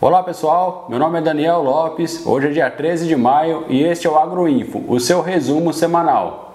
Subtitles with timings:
[0.00, 4.06] Olá pessoal, meu nome é Daniel Lopes, hoje é dia 13 de maio e este
[4.06, 6.52] é o Agroinfo, o seu resumo semanal.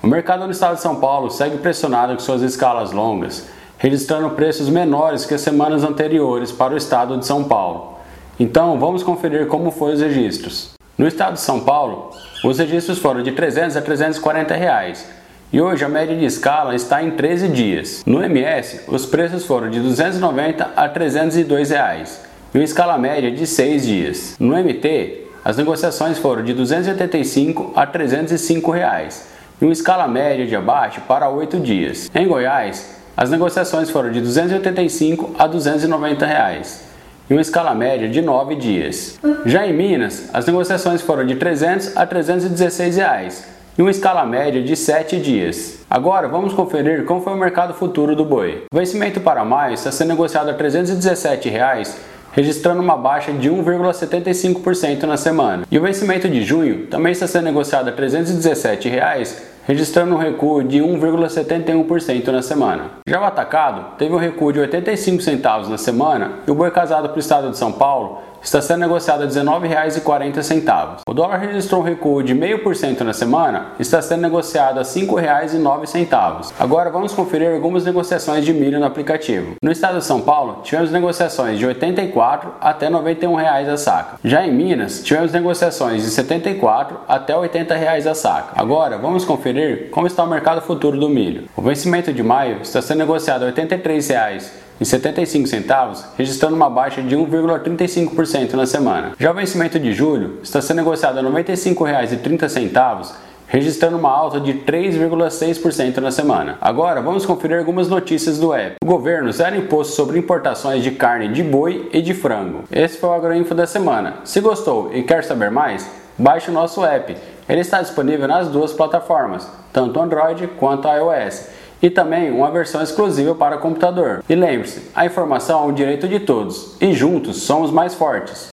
[0.00, 4.68] O mercado no estado de São Paulo segue pressionado com suas escalas longas, registrando preços
[4.68, 7.96] menores que as semanas anteriores para o estado de São Paulo.
[8.38, 10.74] Então vamos conferir como foram os registros.
[10.96, 12.10] No estado de São Paulo,
[12.44, 15.04] os registros foram de 300 a 340 reais,
[15.52, 18.02] e hoje a média de escala está em 13 dias.
[18.06, 22.22] No MS, os preços foram de 290 a 302 reais
[22.54, 24.36] e uma escala média de 6 dias.
[24.40, 29.28] No MT, as negociações foram de 285 a 305 reais
[29.60, 32.10] e uma escala média de abaixo para 8 dias.
[32.14, 36.82] Em Goiás, as negociações foram de 285 a 290 reais
[37.28, 39.18] e uma escala média de 9 dias.
[39.44, 44.62] Já em Minas, as negociações foram de 300 a 316 reais e uma escala média
[44.62, 45.84] de 7 dias.
[45.88, 48.64] Agora vamos conferir como foi o mercado futuro do boi.
[48.72, 51.98] O vencimento para maio está sendo negociado a 317 reais,
[52.32, 55.64] registrando uma baixa de 1,75% na semana.
[55.70, 60.62] E o vencimento de junho também está sendo negociado a 317 reais, registrando um recuo
[60.64, 62.90] de 1,71% na semana.
[63.06, 67.08] Já o atacado teve um recuo de 85 centavos na semana e o boi casado
[67.08, 70.96] para o estado de São Paulo está sendo negociado a R$ 19,40.
[71.06, 74.88] O dólar registrou um recuo de 0,5% na semana e está sendo negociado a R$
[74.88, 76.52] 5,09.
[76.58, 79.54] Agora vamos conferir algumas negociações de milho no aplicativo.
[79.62, 84.18] No estado de São Paulo, tivemos negociações de R$ 84 até 91 reais a saca.
[84.24, 88.52] Já em Minas, tivemos negociações de R$ 74 até 80 reais a saca.
[88.54, 91.48] Agora vamos conferir como está o mercado futuro do milho.
[91.56, 96.68] O vencimento de maio está sendo negociado a 83 reais e 75 centavos, registrando uma
[96.68, 99.12] baixa de 1,35% na semana.
[99.18, 103.12] Já o vencimento de julho está sendo negociado a R$ 95,30,
[103.46, 106.56] registrando uma alta de 3,6% na semana.
[106.60, 108.76] Agora vamos conferir algumas notícias do app.
[108.82, 112.64] O governo zera imposto sobre importações de carne de boi e de frango.
[112.72, 114.16] Esse foi o Agroinfo da semana.
[114.24, 115.86] Se gostou e quer saber mais,
[116.18, 117.14] baixe o nosso app.
[117.46, 123.34] Ele está disponível nas duas plataformas, tanto Android quanto iOS e também uma versão exclusiva
[123.34, 124.22] para computador.
[124.28, 128.48] E lembre-se, a informação é um direito de todos e juntos somos mais fortes.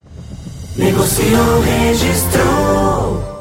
[0.76, 3.35] Negociou, registrou.